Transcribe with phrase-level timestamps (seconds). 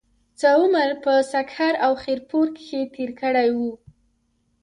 [0.39, 3.71] څۀ عمر پۀ سکهر او خېر پور کښې تير کړے وو